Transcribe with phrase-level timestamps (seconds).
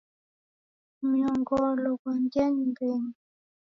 [1.09, 3.11] Mnyongolo ghwangia nyumbeni.